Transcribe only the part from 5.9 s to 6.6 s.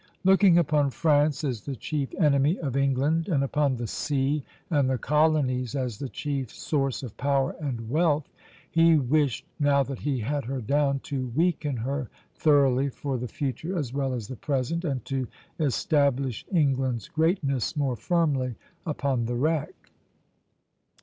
the chief